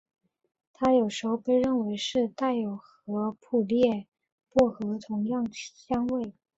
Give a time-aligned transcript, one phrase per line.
[0.73, 4.07] 它有时候被认为是带有和普列
[4.51, 6.33] 薄荷同样香味。